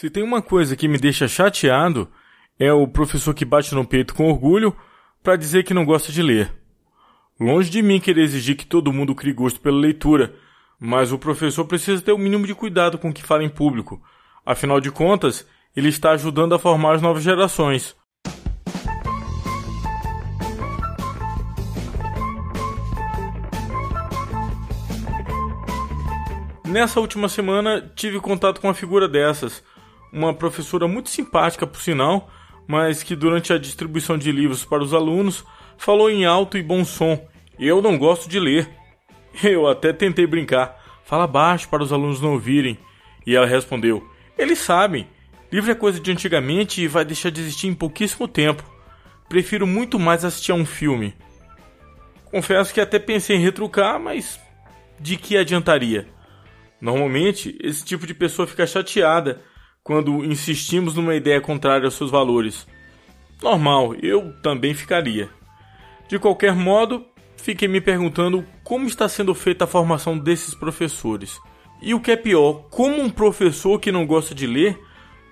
[0.00, 2.08] Se tem uma coisa que me deixa chateado,
[2.56, 4.72] é o professor que bate no peito com orgulho
[5.24, 6.54] para dizer que não gosta de ler.
[7.40, 10.36] Longe de mim querer exigir que todo mundo crie gosto pela leitura,
[10.78, 14.00] mas o professor precisa ter o mínimo de cuidado com o que fala em público.
[14.46, 17.96] Afinal de contas, ele está ajudando a formar as novas gerações.
[26.64, 29.60] Nessa última semana tive contato com uma figura dessas,
[30.12, 32.30] uma professora muito simpática, por sinal,
[32.66, 35.44] mas que durante a distribuição de livros para os alunos
[35.76, 37.26] falou em alto e bom som:
[37.58, 38.68] Eu não gosto de ler.
[39.42, 42.78] Eu até tentei brincar, fala baixo para os alunos não ouvirem.
[43.26, 45.06] E ela respondeu: Eles sabem,
[45.50, 48.62] livro é coisa de antigamente e vai deixar de existir em pouquíssimo tempo.
[49.28, 51.14] Prefiro muito mais assistir a um filme.
[52.24, 54.40] Confesso que até pensei em retrucar, mas
[55.00, 56.08] de que adiantaria?
[56.80, 59.40] Normalmente, esse tipo de pessoa fica chateada
[59.88, 62.66] quando insistimos numa ideia contrária aos seus valores.
[63.42, 65.30] Normal, eu também ficaria.
[66.06, 67.06] De qualquer modo,
[67.38, 71.40] fiquei me perguntando como está sendo feita a formação desses professores.
[71.80, 74.78] E o que é pior, como um professor que não gosta de ler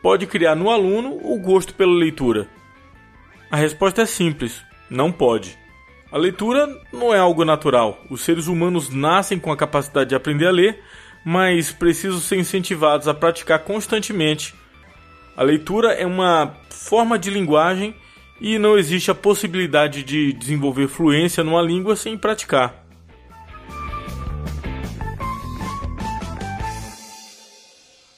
[0.02, 2.48] pode criar no aluno o gosto pela leitura?
[3.50, 5.58] A resposta é simples: não pode.
[6.10, 8.00] A leitura não é algo natural.
[8.08, 10.82] Os seres humanos nascem com a capacidade de aprender a ler
[11.28, 14.54] mas precisam ser incentivados a praticar constantemente.
[15.36, 17.96] A leitura é uma forma de linguagem
[18.40, 22.86] e não existe a possibilidade de desenvolver fluência numa língua sem praticar.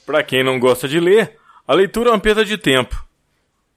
[0.05, 3.03] Para quem não gosta de ler, a leitura é uma perda de tempo.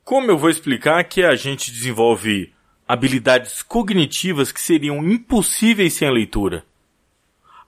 [0.04, 2.52] Como eu vou explicar que a gente desenvolve
[2.86, 6.66] habilidades cognitivas que seriam impossíveis sem a leitura?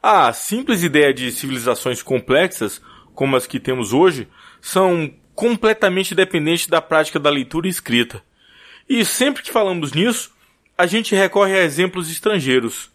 [0.05, 2.81] A simples ideia de civilizações complexas,
[3.15, 4.27] como as que temos hoje,
[4.59, 8.21] são completamente dependentes da prática da leitura e escrita.
[8.89, 10.33] E sempre que falamos nisso,
[10.77, 12.91] a gente recorre a exemplos estrangeiros.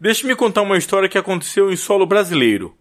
[0.00, 2.76] Deixe-me contar uma história que aconteceu em solo brasileiro.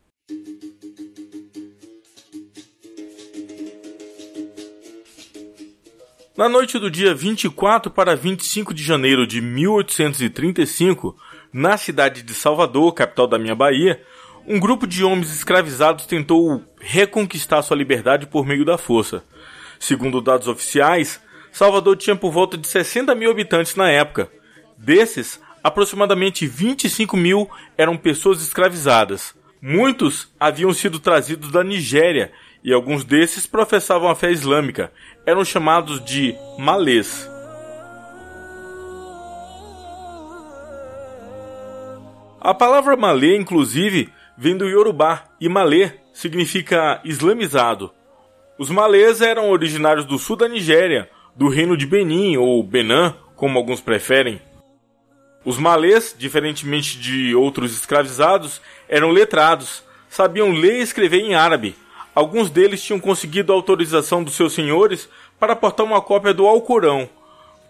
[6.35, 11.15] Na noite do dia 24 para 25 de janeiro de 1835,
[11.53, 14.01] na cidade de Salvador, capital da minha Bahia,
[14.45, 19.23] um grupo de homens escravizados tentou reconquistar sua liberdade por meio da força.
[19.79, 21.21] Segundo dados oficiais,
[21.51, 24.29] Salvador tinha por volta de 60 mil habitantes na época.
[24.77, 29.35] Desses, aproximadamente 25 mil eram pessoas escravizadas.
[29.61, 32.31] Muitos haviam sido trazidos da Nigéria
[32.63, 34.91] e alguns desses professavam a fé islâmica.
[35.25, 37.32] Eram chamados de malês.
[42.43, 47.89] A palavra malê, inclusive, vem do Yorubá, e malê significa islamizado.
[48.59, 53.57] Os malês eram originários do sul da Nigéria, do reino de Benin ou Benin, como
[53.57, 54.41] alguns preferem.
[55.45, 61.77] Os malês, diferentemente de outros escravizados, eram letrados, sabiam ler e escrever em árabe.
[62.13, 65.07] Alguns deles tinham conseguido a autorização dos seus senhores
[65.39, 67.07] para portar uma cópia do Alcorão.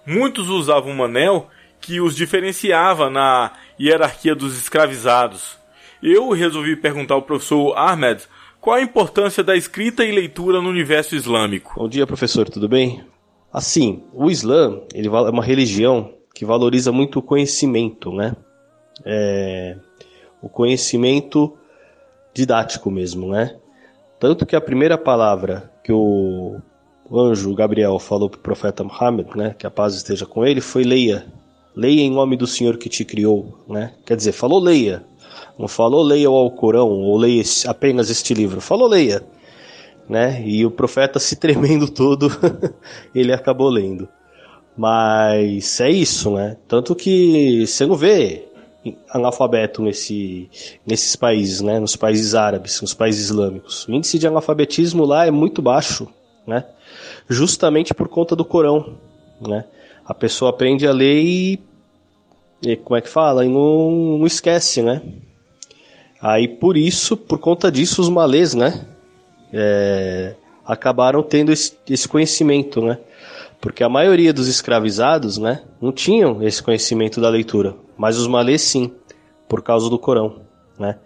[0.03, 1.47] Muitos usavam um anel
[1.79, 5.57] que os diferenciava na hierarquia dos escravizados.
[6.01, 8.23] Eu resolvi perguntar ao professor Ahmed
[8.59, 11.73] qual a importância da escrita e leitura no universo islâmico.
[11.78, 13.03] Bom dia, professor, tudo bem?
[13.51, 18.35] Assim, o Islã ele é uma religião que valoriza muito o conhecimento, né?
[19.06, 19.78] É,
[20.41, 21.55] o conhecimento
[22.34, 23.57] didático mesmo, né?
[24.19, 26.59] Tanto que a primeira palavra que o
[27.11, 30.84] anjo Gabriel falou para o profeta Muhammad, né, que a paz esteja com ele, foi
[30.84, 31.25] leia,
[31.75, 33.94] leia em nome do Senhor que te criou, né?
[34.06, 35.03] Quer dizer, falou leia,
[35.57, 39.23] não falou leia o Alcorão ou leia apenas este livro, falou leia,
[40.07, 40.44] né?
[40.45, 42.28] E o profeta se tremendo todo,
[43.13, 44.07] ele acabou lendo.
[44.75, 46.57] Mas é isso, né?
[46.67, 48.47] Tanto que você não vê
[49.09, 50.50] analfabeto nesse,
[50.85, 51.79] nesses países, né?
[51.79, 53.88] Nos países árabes, nos países islâmicos.
[53.88, 56.07] O índice de analfabetismo lá é muito baixo,
[56.45, 56.66] né?
[57.29, 58.97] Justamente por conta do Corão,
[59.40, 59.66] né?
[60.05, 61.59] A pessoa aprende a ler e,
[62.61, 63.46] e como é que fala?
[63.46, 65.02] E não, não esquece, né?
[66.22, 68.85] Aí por isso, por conta disso, os malês, né?
[69.52, 70.35] É,
[70.66, 72.97] acabaram tendo esse, esse conhecimento, né?
[73.59, 78.61] Porque a maioria dos escravizados, né, não tinham esse conhecimento da leitura, mas os malês
[78.61, 78.91] sim,
[79.47, 80.41] por causa do Corão,
[80.78, 80.97] né?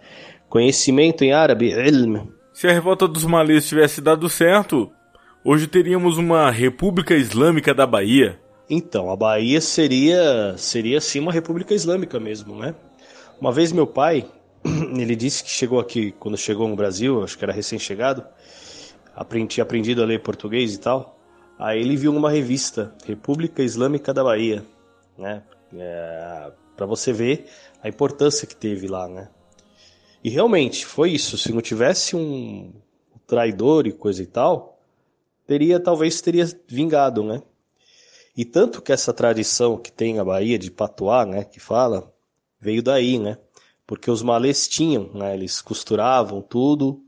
[0.48, 2.26] Conhecimento em árabe, ilm.
[2.52, 4.90] Se a revolta dos malês tivesse dado certo,
[5.44, 8.40] hoje teríamos uma República Islâmica da Bahia.
[8.70, 12.74] Então, a Bahia seria seria sim uma república islâmica mesmo, né?
[13.40, 14.26] Uma vez meu pai,
[14.64, 18.26] ele disse que chegou aqui, quando chegou no Brasil, acho que era recém-chegado,
[19.14, 21.18] aprendi, aprendido a ler português e tal.
[21.58, 24.64] Aí ele viu uma revista, República Islâmica da Bahia,
[25.16, 25.42] né?
[25.74, 27.46] É, para você ver
[27.82, 29.28] a importância que teve lá, né?
[30.22, 31.38] E realmente foi isso.
[31.38, 32.72] Se não tivesse um
[33.26, 34.78] traidor e coisa e tal,
[35.46, 37.42] teria talvez teria vingado, né?
[38.38, 42.14] E tanto que essa tradição que tem a Bahia de patuá, né, que fala,
[42.60, 43.36] veio daí, né?
[43.84, 45.34] Porque os malês tinham, né?
[45.34, 47.02] Eles costuravam tudo,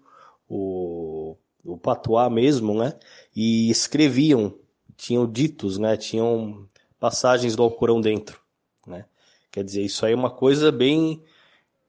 [0.48, 2.94] o, o patuá mesmo, né?
[3.34, 4.52] E escreviam,
[4.96, 5.96] tinham ditos, né?
[5.96, 6.68] Tinham
[6.98, 8.40] passagens do Alcorão dentro,
[8.84, 9.04] né?
[9.52, 11.22] Quer dizer, isso aí é uma coisa bem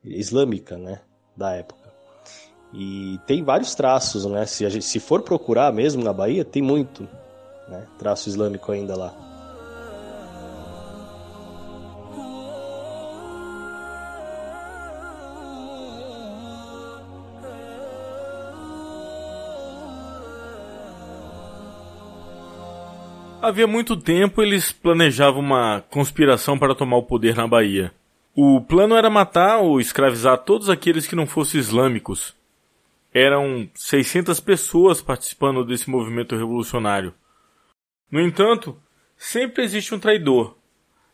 [0.04, 1.02] islâmica, né?
[1.36, 1.92] Da época.
[2.72, 4.46] E tem vários traços, né?
[4.46, 7.10] Se, gente, se for procurar mesmo na Bahia, tem muito
[7.68, 7.88] né?
[7.98, 9.31] traço islâmico ainda lá.
[23.42, 27.92] Havia muito tempo eles planejavam uma conspiração para tomar o poder na Bahia.
[28.36, 32.36] O plano era matar ou escravizar todos aqueles que não fossem islâmicos.
[33.12, 37.16] Eram 600 pessoas participando desse movimento revolucionário.
[38.12, 38.78] No entanto,
[39.18, 40.56] sempre existe um traidor.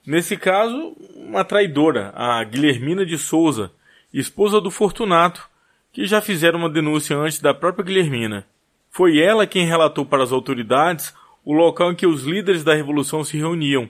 [0.06, 3.72] Nesse caso, uma traidora, a Guilhermina de Souza,
[4.14, 5.50] esposa do Fortunato,
[5.94, 8.46] que já fizeram uma denúncia antes da própria Guilhermina.
[8.92, 11.14] Foi ela quem relatou para as autoridades
[11.48, 13.90] o local em que os líderes da revolução se reuniam.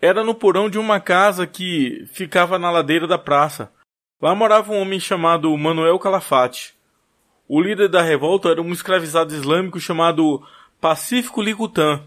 [0.00, 3.70] Era no porão de uma casa que ficava na ladeira da praça.
[4.22, 6.72] Lá morava um homem chamado Manuel Calafate.
[7.46, 10.42] O líder da revolta era um escravizado islâmico chamado
[10.80, 12.02] Pacífico Licutã,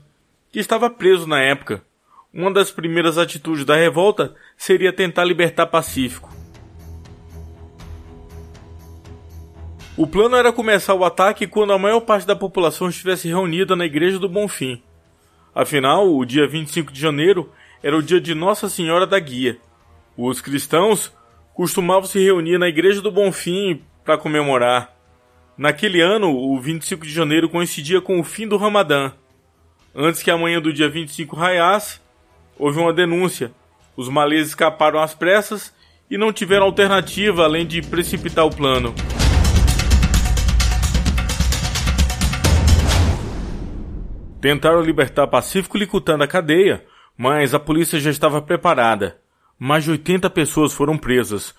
[0.51, 1.83] que estava preso na época.
[2.33, 6.40] Uma das primeiras atitudes da revolta seria tentar libertar Pacífico.
[10.01, 13.85] O plano era começar o ataque quando a maior parte da população estivesse reunida na
[13.85, 14.81] Igreja do Bonfim.
[15.53, 17.51] Afinal, o dia 25 de janeiro
[17.83, 19.59] era o dia de Nossa Senhora da Guia.
[20.17, 21.13] Os cristãos
[21.53, 24.91] costumavam se reunir na Igreja do Bonfim para comemorar.
[25.55, 29.11] Naquele ano, o 25 de janeiro coincidia com o fim do Ramadã.
[29.93, 31.99] Antes que a manhã do dia 25 raiasse,
[32.57, 33.51] houve uma denúncia.
[33.95, 35.71] Os malês escaparam às pressas
[36.09, 38.95] e não tiveram alternativa além de precipitar o plano.
[44.41, 46.83] Tentaram libertar Pacífico Licutã da cadeia,
[47.15, 49.21] mas a polícia já estava preparada.
[49.59, 51.53] Mais de 80 pessoas foram presas,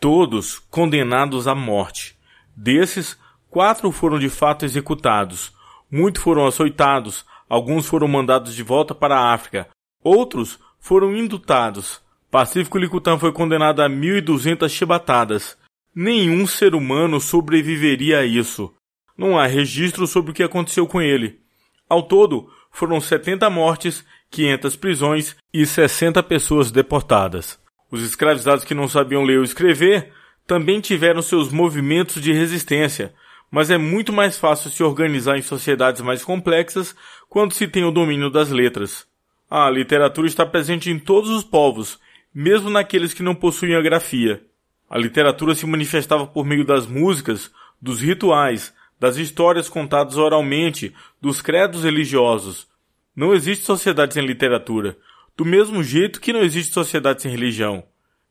[0.00, 2.16] todos condenados à morte.
[2.56, 3.18] Desses,
[3.50, 5.52] quatro foram de fato executados.
[5.90, 9.66] Muitos foram açoitados, alguns foram mandados de volta para a África,
[10.00, 12.00] outros foram indutados.
[12.30, 15.58] Pacífico Licutã foi condenado a 1.200 chibatadas.
[15.92, 18.72] Nenhum ser humano sobreviveria a isso.
[19.16, 21.47] Não há registro sobre o que aconteceu com ele.
[21.88, 27.58] Ao todo, foram 70 mortes, 500 prisões e 60 pessoas deportadas.
[27.90, 30.12] Os escravizados que não sabiam ler ou escrever
[30.46, 33.14] também tiveram seus movimentos de resistência,
[33.50, 36.94] mas é muito mais fácil se organizar em sociedades mais complexas
[37.28, 39.06] quando se tem o domínio das letras.
[39.50, 41.98] A literatura está presente em todos os povos,
[42.34, 44.42] mesmo naqueles que não possuem a grafia.
[44.90, 47.50] A literatura se manifestava por meio das músicas,
[47.80, 52.66] dos rituais, das histórias contadas oralmente, dos credos religiosos.
[53.14, 54.96] Não existe sociedade sem literatura,
[55.36, 57.84] do mesmo jeito que não existe sociedade sem religião.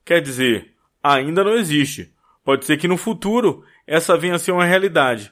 [0.04, 2.14] Quer dizer, ainda não existe.
[2.44, 5.32] Pode ser que no futuro essa venha a ser uma realidade.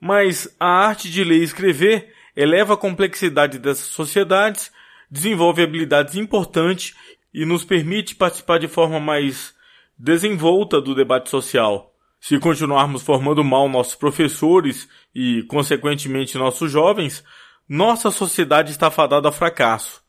[0.00, 4.72] Mas a arte de ler e escrever eleva a complexidade dessas sociedades,
[5.10, 6.94] desenvolve habilidades importantes
[7.32, 9.54] e nos permite participar de forma mais
[9.98, 11.91] desenvolta do debate social.
[12.22, 17.24] Se continuarmos formando mal nossos professores e, consequentemente, nossos jovens,
[17.68, 20.00] nossa sociedade está fadada a fracasso.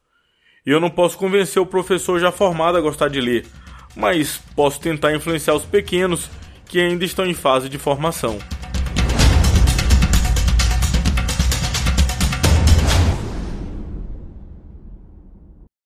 [0.63, 3.47] Eu não posso convencer o professor já formado a gostar de ler,
[3.95, 6.29] mas posso tentar influenciar os pequenos
[6.67, 8.37] que ainda estão em fase de formação.